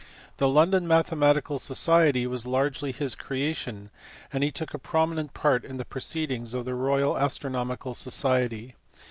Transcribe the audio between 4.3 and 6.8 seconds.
and he took a prominent part in the proceedings of the